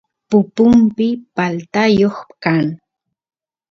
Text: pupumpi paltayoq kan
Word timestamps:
pupumpi 0.29 1.07
paltayoq 1.35 2.17
kan 2.43 2.65